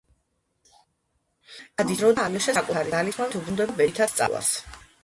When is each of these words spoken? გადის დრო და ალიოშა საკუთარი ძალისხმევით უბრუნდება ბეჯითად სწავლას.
გადის 1.81 2.01
დრო 2.01 2.11
და 2.21 2.27
ალიოშა 2.31 2.57
საკუთარი 2.59 2.95
ძალისხმევით 2.97 3.39
უბრუნდება 3.43 3.79
ბეჯითად 3.85 4.15
სწავლას. 4.17 4.55